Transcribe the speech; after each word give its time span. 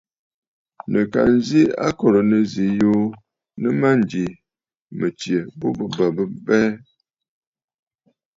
Nɨ̀ 0.91 1.05
ka 1.13 1.21
nzi 1.35 1.61
akòrə̀ 1.87 2.25
nɨzî 2.29 2.65
yuu 2.79 3.03
nɨ 3.61 3.69
mânjì 3.81 4.23
mɨ̀tsyɛ̀ 4.97 5.43
bu 5.59 5.67
bɨ 5.77 5.83
bə̀ 5.95 6.07
bɨ 6.15 6.23
abɛɛ. 6.29 6.61